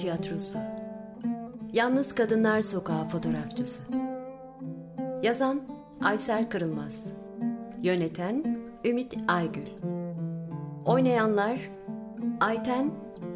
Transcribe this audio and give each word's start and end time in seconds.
tiyatrosu. 0.00 0.58
Yalnız 1.72 2.14
Kadınlar 2.14 2.62
Sokağı 2.62 3.08
fotoğrafçısı. 3.08 3.80
Yazan 5.22 5.60
Aysel 6.02 6.48
Kırılmaz. 6.48 7.12
Yöneten 7.82 8.58
Ümit 8.84 9.16
Aygül. 9.28 9.66
Oynayanlar 10.84 11.70
Ayten 12.40 12.90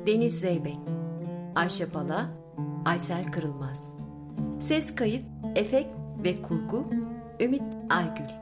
Deniz 0.06 0.40
Zeybek. 0.40 0.78
Ayşe 1.54 1.86
Pala 1.90 2.26
Aysel 2.84 3.32
Kırılmaz. 3.32 3.94
Ses 4.60 4.94
kayıt, 4.94 5.24
efekt 5.56 5.94
ve 6.24 6.42
kurgu 6.42 6.90
Ümit 7.40 7.62
Aygül. 7.90 8.34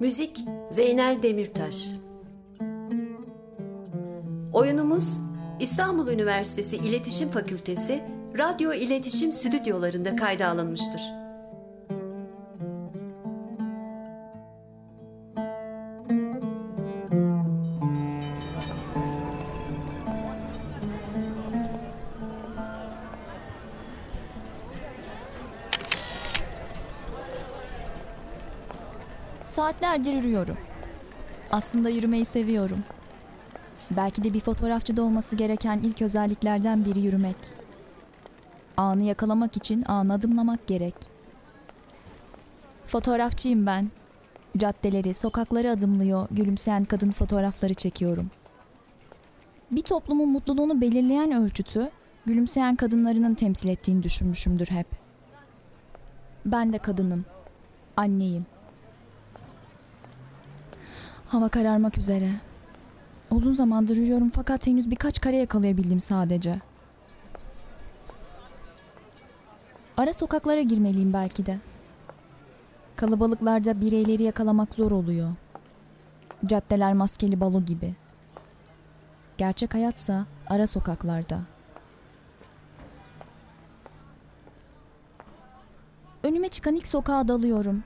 Müzik 0.00 0.44
Zeynel 0.70 1.22
Demirtaş. 1.22 1.90
Oyunumuz 4.52 5.27
İstanbul 5.60 6.08
Üniversitesi 6.08 6.76
İletişim 6.76 7.28
Fakültesi 7.28 8.02
Radyo 8.38 8.72
İletişim 8.72 9.32
Stüdyolarında 9.32 10.16
kayda 10.16 10.48
alınmıştır. 10.48 11.00
Saatlerdir 29.44 30.12
yürüyorum. 30.12 30.56
Aslında 31.50 31.88
yürümeyi 31.88 32.24
seviyorum. 32.24 32.84
Belki 33.90 34.24
de 34.24 34.34
bir 34.34 34.40
fotoğrafçıda 34.40 35.02
olması 35.02 35.36
gereken 35.36 35.80
ilk 35.80 36.02
özelliklerden 36.02 36.84
biri 36.84 37.00
yürümek. 37.00 37.36
Anı 38.76 39.02
yakalamak 39.02 39.56
için 39.56 39.84
anı 39.88 40.12
adımlamak 40.12 40.66
gerek. 40.66 40.94
Fotoğrafçıyım 42.84 43.66
ben. 43.66 43.90
Caddeleri, 44.56 45.14
sokakları 45.14 45.70
adımlıyor, 45.70 46.28
gülümseyen 46.30 46.84
kadın 46.84 47.10
fotoğrafları 47.10 47.74
çekiyorum. 47.74 48.30
Bir 49.70 49.82
toplumun 49.82 50.28
mutluluğunu 50.28 50.80
belirleyen 50.80 51.32
ölçütü, 51.32 51.90
gülümseyen 52.26 52.76
kadınlarının 52.76 53.34
temsil 53.34 53.68
ettiğini 53.68 54.02
düşünmüşümdür 54.02 54.66
hep. 54.66 54.86
Ben 56.46 56.72
de 56.72 56.78
kadınım. 56.78 57.24
Anneyim. 57.96 58.46
Hava 61.26 61.48
kararmak 61.48 61.98
üzere. 61.98 62.30
Uzun 63.30 63.52
zamandır 63.52 63.96
yürüyorum 63.96 64.28
fakat 64.28 64.66
henüz 64.66 64.90
birkaç 64.90 65.20
kare 65.20 65.36
yakalayabildim 65.36 66.00
sadece. 66.00 66.60
Ara 69.96 70.14
sokaklara 70.14 70.60
girmeliyim 70.60 71.12
belki 71.12 71.46
de. 71.46 71.58
Kalabalıklarda 72.96 73.80
bireyleri 73.80 74.22
yakalamak 74.22 74.74
zor 74.74 74.90
oluyor. 74.90 75.30
Caddeler 76.44 76.94
maskeli 76.94 77.40
balo 77.40 77.62
gibi. 77.64 77.94
Gerçek 79.38 79.74
hayatsa 79.74 80.26
ara 80.46 80.66
sokaklarda. 80.66 81.40
Önüme 86.22 86.48
çıkan 86.48 86.74
ilk 86.74 86.86
sokağa 86.86 87.28
dalıyorum. 87.28 87.82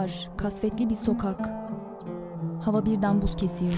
Dar, 0.00 0.30
kasvetli 0.36 0.90
bir 0.90 0.94
sokak. 0.94 1.50
Hava 2.64 2.86
birden 2.86 3.22
buz 3.22 3.36
kesiyor. 3.36 3.74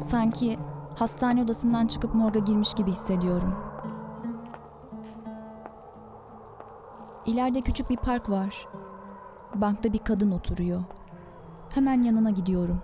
Sanki 0.00 0.58
hastane 0.96 1.42
odasından 1.42 1.86
çıkıp 1.86 2.14
morga 2.14 2.38
girmiş 2.38 2.74
gibi 2.74 2.90
hissediyorum. 2.90 3.54
İleride 7.26 7.60
küçük 7.60 7.90
bir 7.90 7.96
park 7.96 8.30
var. 8.30 8.68
Bankta 9.54 9.92
bir 9.92 9.98
kadın 9.98 10.30
oturuyor. 10.30 10.82
Hemen 11.74 12.02
yanına 12.02 12.30
gidiyorum. 12.30 12.82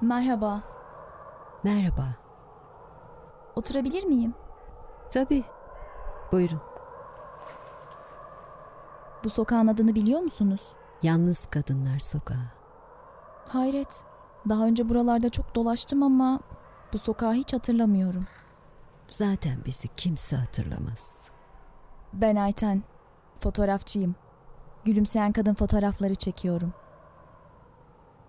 Merhaba. 0.00 0.60
Merhaba. 1.64 2.06
Oturabilir 3.56 4.04
miyim? 4.04 4.34
Tabii. 5.10 5.44
Buyurun. 6.32 6.77
Bu 9.24 9.30
sokağın 9.30 9.66
adını 9.66 9.94
biliyor 9.94 10.20
musunuz? 10.20 10.72
Yalnız 11.02 11.46
Kadınlar 11.46 11.98
Sokağı. 11.98 12.46
Hayret. 13.48 14.04
Daha 14.48 14.64
önce 14.64 14.88
buralarda 14.88 15.28
çok 15.28 15.54
dolaştım 15.54 16.02
ama 16.02 16.40
bu 16.92 16.98
sokağı 16.98 17.32
hiç 17.32 17.52
hatırlamıyorum. 17.52 18.26
Zaten 19.08 19.58
bizi 19.66 19.88
kimse 19.88 20.36
hatırlamaz. 20.36 21.30
Ben 22.12 22.36
Ayten. 22.36 22.82
Fotoğrafçıyım. 23.38 24.14
Gülümseyen 24.84 25.32
kadın 25.32 25.54
fotoğrafları 25.54 26.14
çekiyorum. 26.14 26.72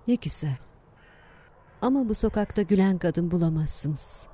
Ne 0.07 0.15
güzel. 0.15 0.57
Ama 1.81 2.09
bu 2.09 2.15
sokakta 2.15 2.61
gülen 2.61 2.97
kadın 2.97 3.31
bulamazsınız. 3.31 4.25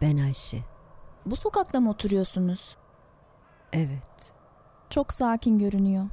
Ben 0.00 0.18
Ayşe. 0.18 0.58
Bu 1.26 1.36
sokakta 1.36 1.80
mı 1.80 1.90
oturuyorsunuz? 1.90 2.76
Evet. 3.72 4.32
Çok 4.90 5.12
sakin 5.12 5.58
görünüyor. 5.58 6.06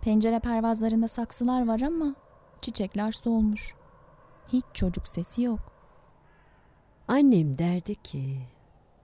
Pencere 0.00 0.40
pervazlarında 0.40 1.08
saksılar 1.08 1.66
var 1.66 1.80
ama 1.80 2.14
çiçekler 2.60 3.12
solmuş. 3.12 3.74
Hiç 4.48 4.64
çocuk 4.74 5.08
sesi 5.08 5.42
yok. 5.42 5.60
Annem 7.08 7.58
derdi 7.58 7.94
ki 7.94 8.38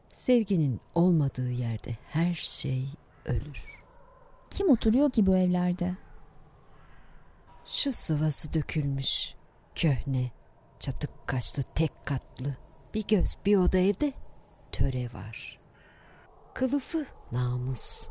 sevginin 0.08 0.80
olmadığı 0.94 1.50
yerde 1.50 1.96
her 2.08 2.34
şey 2.34 2.88
ölür. 3.24 3.84
Kim 4.50 4.70
oturuyor 4.70 5.10
ki 5.10 5.26
bu 5.26 5.36
evlerde? 5.36 5.96
Şu 7.64 7.92
sıvası 7.92 8.54
dökülmüş, 8.54 9.34
köhne, 9.74 10.30
çatık 10.80 11.10
kaşlı 11.26 11.62
tek 11.62 12.06
katlı 12.06 12.56
bir 12.94 13.06
göz 13.06 13.36
bir 13.46 13.56
oda 13.56 13.78
evde 13.78 14.12
töre 14.72 15.12
var. 15.12 15.58
Kılıfı 16.54 17.06
namus, 17.32 18.08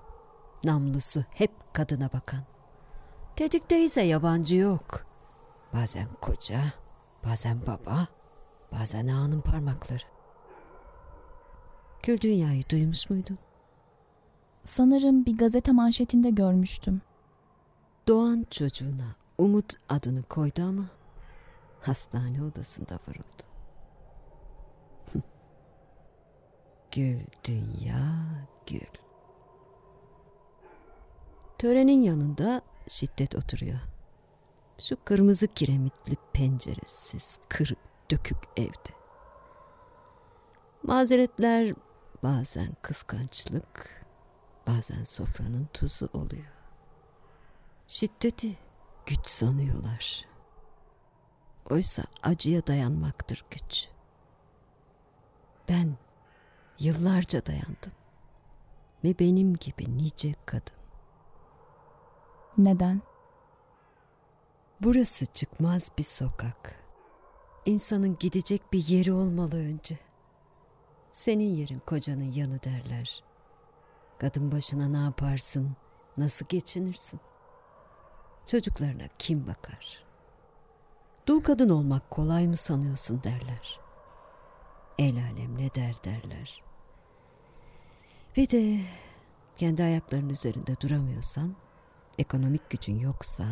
namlusu 0.63 1.23
hep 1.29 1.73
kadına 1.73 2.09
bakan. 2.13 2.43
Tetikte 3.35 3.83
ise 3.83 4.01
yabancı 4.01 4.55
yok. 4.55 5.05
Bazen 5.73 6.07
koca, 6.21 6.59
bazen 7.25 7.61
baba, 7.61 8.07
bazen 8.71 9.07
ağanın 9.07 9.41
parmakları. 9.41 10.03
Gül 12.03 12.21
dünyayı 12.21 12.63
duymuş 12.71 13.09
muydun? 13.09 13.37
Sanırım 14.63 15.25
bir 15.25 15.37
gazete 15.37 15.71
manşetinde 15.71 16.29
görmüştüm. 16.29 17.01
Doğan 18.07 18.45
çocuğuna 18.49 19.15
Umut 19.37 19.73
adını 19.89 20.23
koydu 20.23 20.61
ama 20.63 20.85
hastane 21.81 22.43
odasında 22.43 22.99
vuruldu. 23.07 23.43
gül 26.91 27.19
dünya 27.43 28.15
gül. 28.67 29.06
Törenin 31.57 32.01
yanında 32.01 32.61
şiddet 32.87 33.35
oturuyor. 33.35 33.79
Şu 34.79 35.03
kırmızı 35.05 35.47
kiremitli 35.47 36.15
penceresiz, 36.33 37.39
kırık, 37.49 37.79
dökük 38.11 38.37
evde. 38.57 38.97
Mazeretler 40.83 41.73
bazen 42.23 42.77
kıskançlık, 42.81 44.05
bazen 44.67 45.03
sofranın 45.03 45.69
tuzu 45.73 46.09
oluyor. 46.13 46.51
Şiddeti 47.87 48.57
güç 49.05 49.27
sanıyorlar. 49.27 50.25
Oysa 51.69 52.03
acıya 52.23 52.67
dayanmaktır 52.67 53.45
güç. 53.51 53.89
Ben 55.69 55.97
yıllarca 56.79 57.45
dayandım. 57.45 57.91
Ve 59.03 59.19
benim 59.19 59.55
gibi 59.55 59.97
nice 59.97 60.33
kadın. 60.45 60.86
Neden? 62.57 63.01
Burası 64.81 65.25
çıkmaz 65.25 65.91
bir 65.97 66.03
sokak. 66.03 66.83
İnsanın 67.65 68.17
gidecek 68.19 68.73
bir 68.73 68.87
yeri 68.87 69.13
olmalı 69.13 69.55
önce. 69.55 69.99
Senin 71.11 71.55
yerin 71.55 71.79
kocanın 71.79 72.31
yanı 72.31 72.63
derler. 72.63 73.23
Kadın 74.17 74.51
başına 74.51 74.87
ne 74.87 74.97
yaparsın, 74.97 75.75
nasıl 76.17 76.45
geçinirsin? 76.49 77.19
Çocuklarına 78.45 79.07
kim 79.19 79.47
bakar? 79.47 80.03
Dul 81.27 81.41
kadın 81.41 81.69
olmak 81.69 82.11
kolay 82.11 82.47
mı 82.47 82.57
sanıyorsun 82.57 83.23
derler. 83.23 83.79
El 84.97 85.15
alem 85.15 85.57
ne 85.57 85.75
der 85.75 85.95
derler. 86.03 86.63
Bir 88.37 88.49
de 88.49 88.79
kendi 89.57 89.83
ayaklarının 89.83 90.29
üzerinde 90.29 90.81
duramıyorsan, 90.81 91.55
ekonomik 92.17 92.69
gücün 92.69 92.99
yoksa 92.99 93.43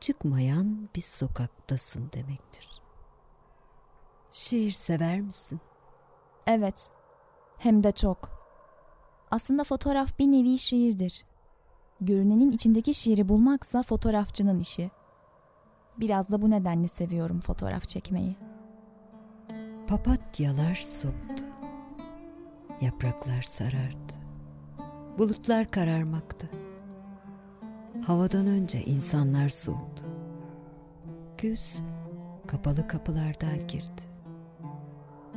çıkmayan 0.00 0.88
bir 0.96 1.02
sokaktasın 1.02 2.10
demektir. 2.12 2.82
Şiir 4.30 4.70
sever 4.70 5.20
misin? 5.20 5.60
Evet. 6.46 6.90
Hem 7.58 7.82
de 7.82 7.92
çok. 7.92 8.30
Aslında 9.30 9.64
fotoğraf 9.64 10.18
bir 10.18 10.26
nevi 10.26 10.58
şiirdir. 10.58 11.24
Görünenin 12.00 12.50
içindeki 12.50 12.94
şiiri 12.94 13.28
bulmaksa 13.28 13.82
fotoğrafçının 13.82 14.60
işi. 14.60 14.90
Biraz 15.96 16.30
da 16.30 16.42
bu 16.42 16.50
nedenle 16.50 16.88
seviyorum 16.88 17.40
fotoğraf 17.40 17.88
çekmeyi. 17.88 18.36
Papatyalar 19.86 20.74
soldu. 20.74 21.42
Yapraklar 22.80 23.42
sarardı. 23.42 24.12
Bulutlar 25.18 25.70
kararmaktı. 25.70 26.50
Havadan 28.02 28.46
önce 28.46 28.84
insanlar 28.84 29.48
soğudu. 29.48 30.02
Güz 31.38 31.82
kapalı 32.46 32.88
kapılardan 32.88 33.66
girdi. 33.68 34.02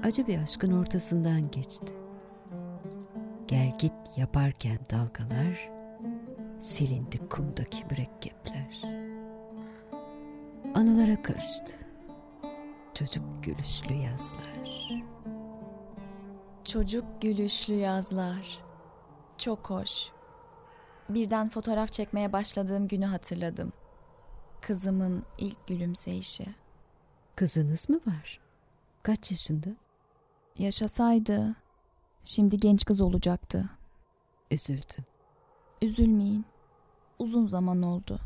Acı 0.03 0.27
bir 0.27 0.37
aşkın 0.39 0.71
ortasından 0.71 1.51
geçti. 1.51 1.95
Gel 3.47 3.73
git 3.79 3.93
yaparken 4.17 4.77
dalgalar, 4.91 5.69
silindi 6.59 7.29
kumdaki 7.29 7.85
mürekkepler. 7.91 8.81
Anılara 10.75 11.21
karıştı. 11.21 11.73
Çocuk 12.93 13.43
gülüşlü 13.43 13.93
yazlar. 13.93 15.03
Çocuk 16.63 17.21
gülüşlü 17.21 17.73
yazlar. 17.73 18.59
Çok 19.37 19.69
hoş. 19.69 20.16
Birden 21.09 21.49
fotoğraf 21.49 21.91
çekmeye 21.91 22.33
başladığım 22.33 22.87
günü 22.87 23.05
hatırladım. 23.05 23.73
Kızımın 24.61 25.23
ilk 25.37 25.67
gülümseyişi. 25.67 26.45
Kızınız 27.35 27.89
mı 27.89 27.99
var? 28.07 28.39
Kaç 29.03 29.31
yaşında? 29.31 29.69
Yaşasaydı 30.57 31.55
şimdi 32.23 32.57
genç 32.57 32.85
kız 32.85 33.01
olacaktı. 33.01 33.69
Üzüldüm. 34.51 35.05
Üzülmeyin. 35.81 36.45
Uzun 37.19 37.45
zaman 37.45 37.81
oldu. 37.81 38.19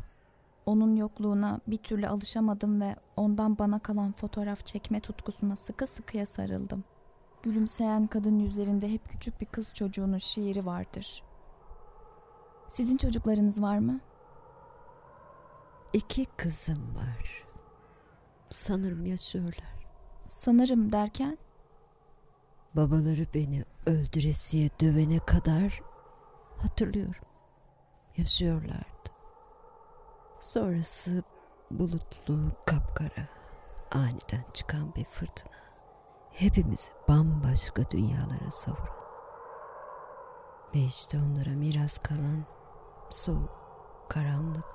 Onun 0.66 0.96
yokluğuna 0.96 1.60
bir 1.66 1.76
türlü 1.76 2.08
alışamadım 2.08 2.80
ve 2.80 2.96
ondan 3.16 3.58
bana 3.58 3.78
kalan 3.78 4.12
fotoğraf 4.12 4.66
çekme 4.66 5.00
tutkusuna 5.00 5.56
sıkı 5.56 5.86
sıkıya 5.86 6.26
sarıldım. 6.26 6.84
Gülümseyen 7.42 8.06
kadın 8.06 8.38
yüzlerinde 8.38 8.92
hep 8.92 9.08
küçük 9.08 9.40
bir 9.40 9.46
kız 9.46 9.74
çocuğunun 9.74 10.18
şiiri 10.18 10.66
vardır. 10.66 11.22
Sizin 12.72 12.96
çocuklarınız 12.96 13.62
var 13.62 13.78
mı? 13.78 14.00
İki 15.92 16.24
kızım 16.24 16.96
var. 16.96 17.44
Sanırım 18.48 19.06
yaşıyorlar. 19.06 19.86
Sanırım 20.26 20.92
derken 20.92 21.38
Babaları 22.76 23.26
beni 23.34 23.64
öldüresiye 23.86 24.70
dövene 24.80 25.18
kadar 25.18 25.82
hatırlıyorum. 26.58 27.24
Yaşıyorlardı. 28.16 29.10
Sonrası 30.40 31.22
bulutlu, 31.70 32.38
kapkara, 32.66 33.28
aniden 33.90 34.44
çıkan 34.52 34.94
bir 34.94 35.04
fırtına. 35.04 35.62
Hepimizi 36.32 36.90
bambaşka 37.08 37.90
dünyalara 37.90 38.50
savuran. 38.50 39.02
Ve 40.74 40.78
işte 40.78 41.18
onlara 41.18 41.50
miras 41.50 41.98
kalan 41.98 42.44
soğuk, 43.12 43.50
karanlık, 44.08 44.66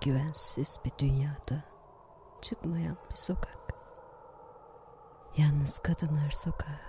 güvensiz 0.00 0.78
bir 0.84 0.92
dünyada 0.98 1.64
çıkmayan 2.42 2.96
bir 3.10 3.14
sokak. 3.14 3.58
Yalnız 5.36 5.78
kadınlar 5.78 6.30
sokağı. 6.30 6.80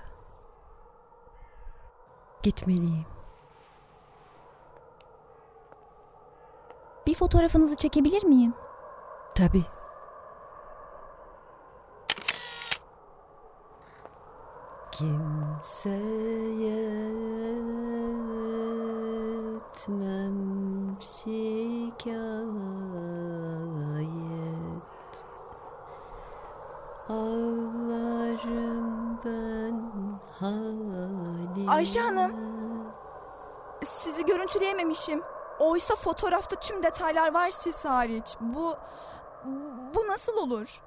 Gitmeliyim. 2.43 3.17
bir 7.07 7.13
fotoğrafınızı 7.13 7.75
çekebilir 7.75 8.23
miyim? 8.23 8.53
Tabii. 9.35 9.63
Kimseye 14.91 15.97
etmem 19.57 20.66
şikayet 21.01 22.07
Ağlarım 27.09 29.17
ben 29.25 29.91
halime 30.39 31.71
Ayşe 31.71 32.01
Hanım. 32.01 32.31
Sizi 33.83 34.25
görüntüleyememişim. 34.25 35.23
Oysa 35.59 35.95
fotoğrafta 35.95 36.55
tüm 36.55 36.83
detaylar 36.83 37.33
var 37.33 37.49
siz 37.49 37.85
hariç. 37.85 38.35
Bu 38.39 38.77
bu 39.95 40.07
nasıl 40.07 40.37
olur? 40.37 40.81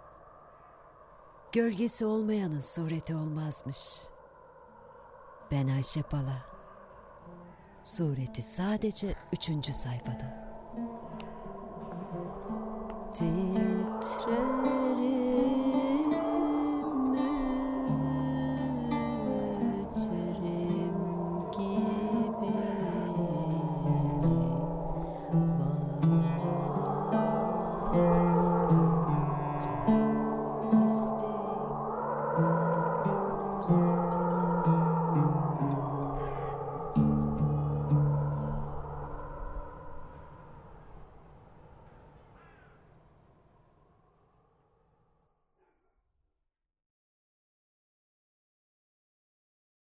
Gölgesi 1.53 2.07
olmayanın 2.07 2.61
sureti 2.61 3.15
olmazmış. 3.15 4.03
Ben 5.51 5.69
Ayşe 5.69 6.03
Pala. 6.03 6.37
Sureti 7.85 8.43
sadece 8.43 9.15
üçüncü 9.33 9.73
sayfada. 9.73 10.51
Titre 13.13 14.80